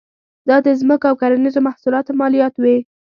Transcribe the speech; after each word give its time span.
دا 0.49 0.57
د 0.65 0.67
ځمکو 0.79 1.05
او 1.09 1.15
کرنیزو 1.21 1.65
محصولاتو 1.67 2.17
مالیات 2.21 2.55
وې. 2.57 2.77